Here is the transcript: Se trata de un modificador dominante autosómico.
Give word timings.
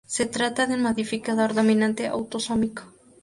Se 0.07 0.25
trata 0.25 0.65
de 0.65 0.73
un 0.73 0.81
modificador 0.81 1.53
dominante 1.53 2.07
autosómico. 2.07 2.85